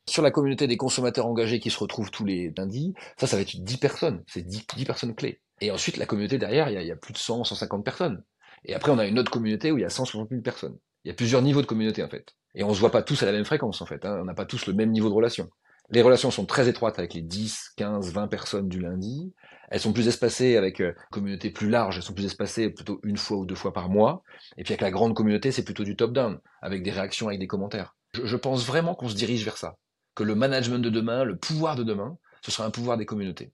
[0.08, 3.42] Sur la communauté des consommateurs engagés qui se retrouvent tous les lundis, ça, ça va
[3.42, 4.22] être 10 personnes.
[4.28, 5.40] C'est 10, 10, personnes clés.
[5.60, 7.84] Et ensuite, la communauté derrière, il y, a, il y, a, plus de 100, 150
[7.84, 8.22] personnes.
[8.64, 10.78] Et après, on a une autre communauté où il y a 160 000 personnes.
[11.04, 12.34] Il y a plusieurs niveaux de communauté, en fait.
[12.54, 14.04] Et on se voit pas tous à la même fréquence, en fait.
[14.04, 14.18] Hein.
[14.20, 15.48] On n'a pas tous le même niveau de relation.
[15.90, 19.32] Les relations sont très étroites avec les 10, 15, 20 personnes du lundi.
[19.70, 23.00] Elles sont plus espacées avec euh, une communauté plus large, elles sont plus espacées plutôt
[23.02, 24.22] une fois ou deux fois par mois.
[24.56, 27.46] Et puis avec la grande communauté, c'est plutôt du top-down, avec des réactions, avec des
[27.46, 27.96] commentaires.
[28.12, 29.76] Je, pense vraiment qu'on se dirige vers ça.
[30.14, 33.52] Que le management de demain, le pouvoir de demain, ce sera un pouvoir des communautés.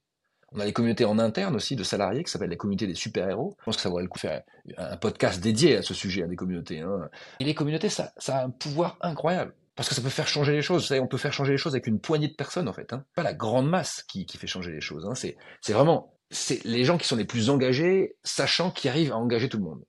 [0.55, 3.57] On a les communautés en interne aussi de salariés qui s'appellent les communautés des super-héros.
[3.61, 4.43] Je pense que ça vaudrait le coup faire
[4.77, 6.81] un podcast dédié à ce sujet, à des communautés.
[6.81, 7.09] Hein.
[7.41, 9.55] Et les communautés, ça a un pouvoir incroyable.
[9.75, 10.83] Parce que ça peut faire changer les choses.
[10.83, 12.93] Vous savez, on peut faire changer les choses avec une poignée de personnes, en fait.
[12.93, 13.05] Hein.
[13.17, 15.07] Pas la grande masse qui, qui fait changer les choses.
[15.07, 15.15] Hein.
[15.15, 19.17] C'est, c'est vraiment c'est les gens qui sont les plus engagés, sachant qu'ils arrivent à
[19.17, 19.85] engager tout le monde.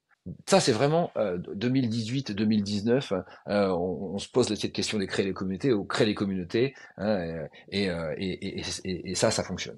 [0.47, 3.23] Ça, c'est vraiment euh, 2018-2019.
[3.47, 6.73] Euh, on, on, se pose cette question de créer les communautés ou créer les communautés,
[6.97, 9.77] hein, et, euh, et, et, et, ça, ça fonctionne.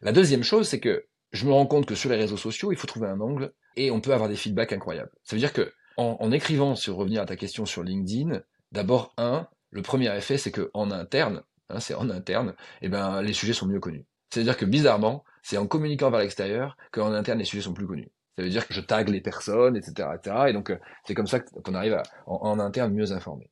[0.00, 2.78] La deuxième chose, c'est que je me rends compte que sur les réseaux sociaux, il
[2.78, 5.10] faut trouver un angle et on peut avoir des feedbacks incroyables.
[5.24, 9.12] Ça veut dire que en, en écrivant, sur revenir à ta question sur LinkedIn, D'abord,
[9.18, 13.22] un, le premier effet, c'est que en interne, hein, c'est en interne, et eh ben
[13.22, 14.06] les sujets sont mieux connus.
[14.30, 18.10] C'est-à-dire que bizarrement, c'est en communiquant vers l'extérieur qu'en interne les sujets sont plus connus.
[18.36, 20.36] Ça veut dire que je tag les personnes, etc., etc.
[20.48, 23.50] Et donc euh, c'est comme ça qu'on arrive à, en, interne mieux informer.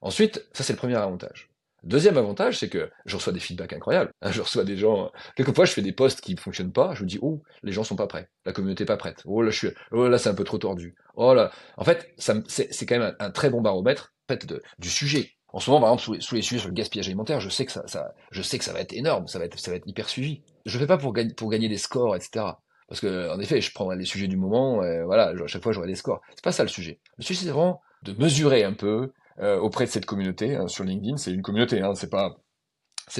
[0.00, 1.50] Ensuite, ça c'est le premier avantage.
[1.82, 4.10] Deuxième avantage, c'est que je reçois des feedbacks incroyables.
[4.22, 5.12] Hein, je reçois des gens.
[5.36, 6.94] Quelquefois, je fais des posts qui ne fonctionnent pas.
[6.94, 8.30] Je me dis, oh, les gens sont pas prêts.
[8.46, 9.20] La communauté est pas prête.
[9.26, 9.68] Oh là, je suis.
[9.92, 10.94] Oh là, c'est un peu trop tordu.
[11.14, 11.52] Oh là.
[11.76, 15.30] En fait, c'est quand même un, très bon baromètre fait, de, du sujet.
[15.48, 17.72] En ce moment, par exemple, sous les, sujets sur le gaspillage alimentaire, je sais que
[17.72, 17.84] ça,
[18.30, 20.42] je sais que ça va être énorme, ça va être, ça va être hyper suivi.
[20.66, 22.46] Je fais pas pour gagner, pour gagner des scores, etc.
[22.88, 25.86] Parce que, en effet, je prends les sujets du moment, voilà, à chaque fois, j'aurai
[25.86, 26.20] des scores.
[26.30, 26.98] C'est pas ça le sujet.
[27.18, 30.84] Le sujet, c'est vraiment de mesurer un peu euh, auprès de cette communauté hein, sur
[30.84, 31.16] LinkedIn.
[31.16, 32.36] C'est une communauté, hein, c'est pas,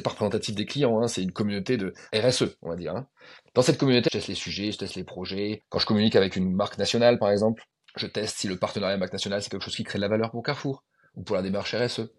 [0.03, 2.95] pas représentatif des clients, hein, c'est une communauté de RSE, on va dire.
[2.95, 3.09] Hein.
[3.55, 5.63] Dans cette communauté, je teste les sujets, je teste les projets.
[5.71, 7.65] Quand je communique avec une marque nationale, par exemple,
[7.97, 10.31] je teste si le partenariat marque nationale, c'est quelque chose qui crée de la valeur
[10.31, 10.85] pour Carrefour
[11.17, 12.11] ou pour la démarche RSE.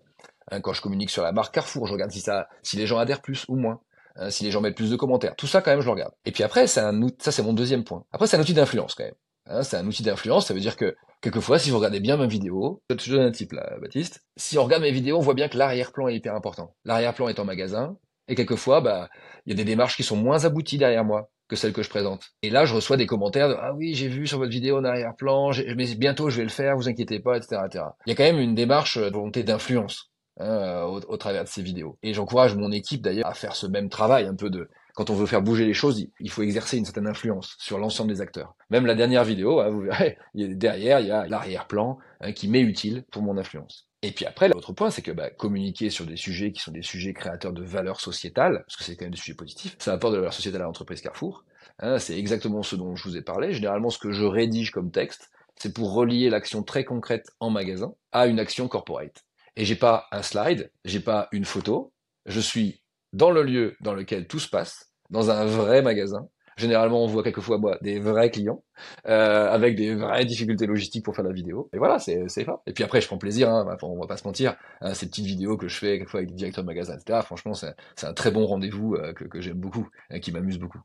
[0.52, 2.98] Hein, quand je communique sur la marque Carrefour, je regarde si ça, si les gens
[2.98, 3.82] adhèrent plus ou moins,
[4.16, 5.36] hein, si les gens mettent plus de commentaires.
[5.36, 6.14] Tout ça, quand même, je le regarde.
[6.26, 8.06] Et puis après, c'est un ça c'est mon deuxième point.
[8.12, 9.16] Après, c'est un outil d'influence quand même.
[9.48, 12.26] Hein, c'est un outil d'influence, ça veut dire que quelquefois, si vous regardez bien ma
[12.26, 14.24] vidéo, je te donne un type là, Baptiste.
[14.38, 16.76] Si on regarde mes vidéos, on voit bien que l'arrière-plan est hyper important.
[16.84, 17.96] L'arrière-plan est en magasin,
[18.28, 19.10] et quelquefois, bah,
[19.46, 21.30] il y a des démarches qui sont moins abouties derrière moi.
[21.48, 22.32] Que celle que je présente.
[22.42, 24.84] Et là, je reçois des commentaires de, ah oui, j'ai vu sur votre vidéo en
[24.84, 27.86] arrière-plan, mais bientôt je vais le faire, vous inquiétez pas, etc., etc.
[28.06, 31.50] Il y a quand même une démarche de volonté d'influence hein, au, au, travers de
[31.50, 31.98] ces vidéos.
[32.04, 35.14] Et j'encourage mon équipe d'ailleurs à faire ce même travail, un peu de, quand on
[35.14, 38.56] veut faire bouger les choses, il faut exercer une certaine influence sur l'ensemble des acteurs.
[38.70, 42.62] Même la dernière vidéo, hein, vous verrez, derrière, il y a l'arrière-plan hein, qui m'est
[42.62, 43.90] utile pour mon influence.
[44.06, 46.84] Et puis après, l'autre point, c'est que bah, communiquer sur des sujets qui sont des
[46.84, 50.14] sujets créateurs de valeur sociétale, parce que c'est quand même des sujets positifs, ça apporte
[50.14, 51.44] de la valeur sociétale à l'entreprise Carrefour.
[51.80, 53.52] Hein, c'est exactement ce dont je vous ai parlé.
[53.52, 57.96] Généralement, ce que je rédige comme texte, c'est pour relier l'action très concrète en magasin
[58.12, 59.26] à une action corporate.
[59.56, 61.92] Et j'ai pas un slide, j'ai pas une photo,
[62.28, 66.28] je suis dans le lieu dans lequel tout se passe, dans un vrai magasin.
[66.58, 68.64] Généralement, on voit quelquefois moi des vrais clients
[69.08, 71.70] euh, avec des vraies difficultés logistiques pour faire la vidéo.
[71.74, 72.62] Et voilà, c'est ça.
[72.66, 73.50] Et puis après, je prends plaisir.
[73.50, 74.56] Hein, on va pas se mentir.
[74.82, 77.20] Hein, ces petites vidéos que je fais quelquefois avec le directeur de magasin, etc.
[77.24, 80.80] Franchement, c'est un très bon rendez-vous euh, que, que j'aime beaucoup, et qui m'amuse beaucoup.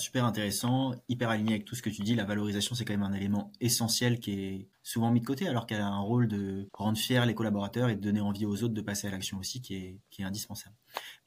[0.00, 2.14] Super intéressant, hyper aligné avec tout ce que tu dis.
[2.14, 5.66] La valorisation, c'est quand même un élément essentiel qui est souvent mis de côté, alors
[5.66, 8.74] qu'elle a un rôle de rendre fiers les collaborateurs et de donner envie aux autres
[8.74, 10.76] de passer à l'action aussi, qui est, indispensable.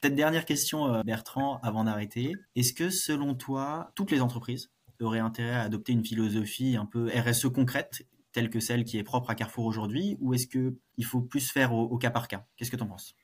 [0.01, 2.33] Peut-être dernière question, euh, Bertrand, avant d'arrêter.
[2.55, 7.09] Est-ce que, selon toi, toutes les entreprises auraient intérêt à adopter une philosophie un peu
[7.13, 11.21] RSE concrète, telle que celle qui est propre à Carrefour aujourd'hui, ou est-ce qu'il faut
[11.21, 12.45] plus faire au, au cas par cas?
[12.55, 13.15] Qu'est-ce que tu en penses?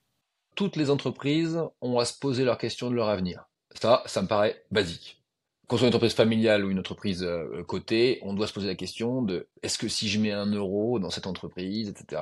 [0.55, 3.47] Toutes les entreprises ont à se poser leur question de leur avenir.
[3.79, 5.17] Ça, ça me paraît basique
[5.67, 8.75] qu'on soit une entreprise familiale ou une entreprise euh, cotée, on doit se poser la
[8.75, 12.21] question de est-ce que si je mets un euro dans cette entreprise, etc.,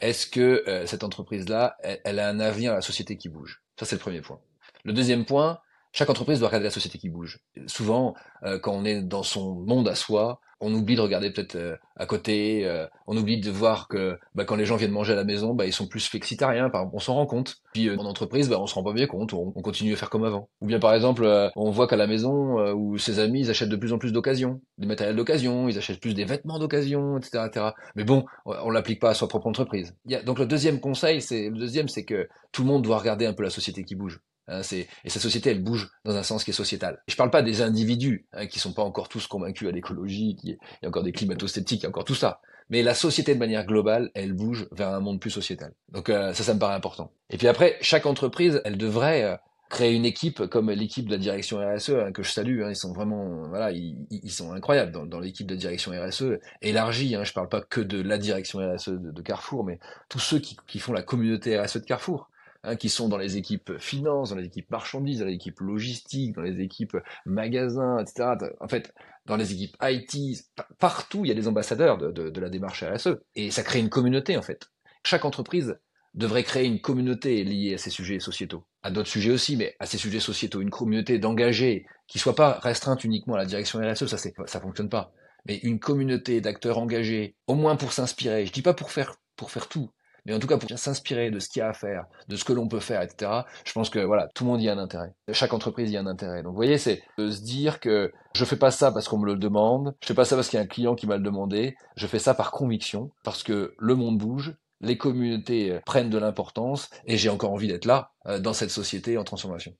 [0.00, 3.62] est-ce que euh, cette entreprise-là, elle, a un avenir à la société qui bouge?
[3.78, 4.40] Ça, c'est le premier point.
[4.84, 5.60] Le deuxième point,
[5.92, 7.40] chaque entreprise doit regarder la société qui bouge.
[7.66, 11.56] Souvent, euh, quand on est dans son monde à soi, on oublie de regarder peut-être
[11.56, 15.14] euh, à côté, euh, on oublie de voir que bah, quand les gens viennent manger
[15.14, 17.56] à la maison, bah, ils sont plus flexitariens, par exemple, on s'en rend compte.
[17.72, 20.10] Puis euh, en entreprise, bah, on se rend pas bien compte, on, continue à faire
[20.10, 20.50] comme avant.
[20.60, 23.76] Ou bien par exemple, on voit qu'à la maison, où ses amis, ils achètent de
[23.76, 27.66] plus en plus d'occasions, des matériels d'occasion, ils achètent plus des vêtements d'occasion, etc., etc.
[27.94, 29.94] Mais bon, on l'applique pas à sa propre entreprise.
[30.06, 32.98] Y a, donc le deuxième conseil, c'est le deuxième, c'est que tout le monde doit
[32.98, 34.20] regarder un peu la société qui bouge.
[34.48, 37.02] Hein, et cette société, elle bouge dans un sens qui est sociétal.
[37.06, 40.50] Je parle pas des individus hein, qui sont pas encore tous convaincus à l'écologie, il
[40.50, 42.40] y a encore des climato-sceptiques, il y a encore tout ça.
[42.68, 45.72] Mais la société de manière globale, elle bouge vers un monde plus sociétal.
[45.92, 47.12] Donc euh, ça, ça me paraît important.
[47.28, 49.36] Et puis après, chaque entreprise, elle devrait euh,
[49.70, 52.62] créer une équipe comme l'équipe de la direction RSE hein, que je salue.
[52.68, 57.16] Ils sont vraiment, voilà, ils, sont incroyables dans, l'équipe de direction RSE élargie.
[57.22, 60.78] Je parle pas que de la direction RSE de, Carrefour, mais tous ceux qui, qui
[60.78, 62.30] font la communauté RSE de Carrefour.
[62.62, 66.34] Hein, qui sont dans les équipes finances, dans les équipes marchandises, dans les équipes logistiques,
[66.34, 68.34] dans les équipes magasins, etc.
[68.60, 68.92] En fait,
[69.24, 70.44] dans les équipes IT,
[70.78, 73.16] partout, il y a des ambassadeurs de, la démarche RSE.
[73.34, 74.70] Et ça crée une communauté, en fait.
[75.06, 75.78] Chaque entreprise
[76.12, 78.66] devrait créer une communauté liée à ces sujets sociétaux.
[78.82, 80.60] À d'autres sujets aussi, mais à ces sujets sociétaux.
[80.60, 84.60] Une communauté d'engagés qui soit pas restreinte uniquement à la direction RSE, ça, c'est, ça
[84.60, 85.14] fonctionne pas.
[85.46, 88.44] Mais une communauté d'acteurs engagés, au moins pour s'inspirer.
[88.44, 89.90] Je dis pas pour faire, pour faire tout,
[90.24, 92.44] mais en tout cas pour s'inspirer de ce qu'il y a à faire, de ce
[92.44, 93.30] que l'on peut faire, etc.
[93.64, 95.12] Je pense que voilà, tout le monde y a un intérêt.
[95.32, 96.42] Chaque entreprise y a un intérêt.
[96.42, 99.26] Donc vous voyez, c'est de se dire que je fais pas ça parce qu'on me
[99.26, 101.22] le demande, je fais pas ça parce qu'il y a un client qui m'a le
[101.22, 106.18] demandé, je fais ça par conviction, parce que le monde bouge, les communautés prennent de
[106.18, 109.74] l'importance, et j'ai encore envie d'être là, euh, dans cette société en transformation.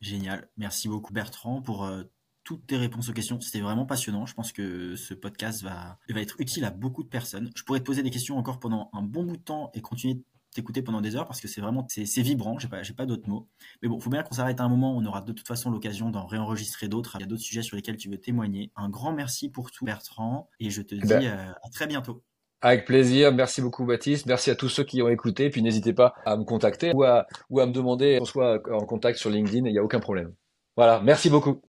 [0.00, 0.48] Génial.
[0.56, 2.04] Merci beaucoup Bertrand pour euh,
[2.48, 3.38] toutes tes réponses aux questions.
[3.42, 4.24] C'était vraiment passionnant.
[4.24, 7.50] Je pense que ce podcast va, va être utile à beaucoup de personnes.
[7.54, 10.14] Je pourrais te poser des questions encore pendant un bon bout de temps et continuer
[10.14, 10.22] de
[10.54, 12.58] t'écouter pendant des heures parce que c'est vraiment c'est vibrant.
[12.58, 13.50] J'ai pas j'ai pas d'autres mots.
[13.82, 14.96] Mais bon, faut bien qu'on s'arrête à un moment.
[14.96, 17.16] On aura de toute façon l'occasion d'en réenregistrer d'autres.
[17.16, 18.72] Il y a d'autres sujets sur lesquels tu veux témoigner.
[18.76, 21.24] Un grand merci pour tout, Bertrand, et je te eh dis ben.
[21.24, 22.22] euh, à très bientôt.
[22.62, 23.30] Avec plaisir.
[23.30, 24.24] Merci beaucoup, Baptiste.
[24.24, 25.50] Merci à tous ceux qui ont écouté.
[25.50, 28.86] Puis n'hésitez pas à me contacter ou à, ou à me demander qu'on soit en
[28.86, 29.66] contact sur LinkedIn.
[29.66, 30.32] Il n'y a aucun problème.
[30.78, 31.02] Voilà.
[31.02, 31.60] Merci beaucoup.